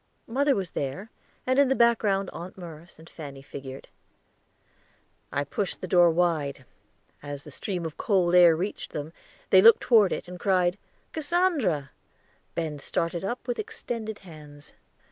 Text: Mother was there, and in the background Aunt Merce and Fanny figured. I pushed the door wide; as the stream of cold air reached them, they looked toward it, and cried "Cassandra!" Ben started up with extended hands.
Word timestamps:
Mother 0.25 0.55
was 0.55 0.71
there, 0.71 1.11
and 1.45 1.59
in 1.59 1.67
the 1.67 1.75
background 1.75 2.31
Aunt 2.33 2.57
Merce 2.57 2.97
and 2.97 3.07
Fanny 3.07 3.43
figured. 3.43 3.87
I 5.31 5.43
pushed 5.43 5.79
the 5.79 5.87
door 5.87 6.09
wide; 6.09 6.65
as 7.21 7.43
the 7.43 7.51
stream 7.51 7.85
of 7.85 7.97
cold 7.97 8.33
air 8.33 8.55
reached 8.55 8.93
them, 8.93 9.13
they 9.51 9.61
looked 9.61 9.81
toward 9.81 10.11
it, 10.11 10.27
and 10.27 10.39
cried 10.39 10.79
"Cassandra!" 11.13 11.91
Ben 12.55 12.79
started 12.79 13.23
up 13.23 13.47
with 13.47 13.59
extended 13.59 14.17
hands. 14.25 14.73